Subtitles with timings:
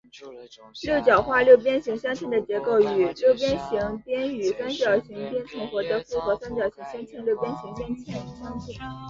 [0.81, 8.75] 六角化六边形镶嵌的结构与六边形边与三角形边重合的复合三角形镶嵌六边形镶嵌相近。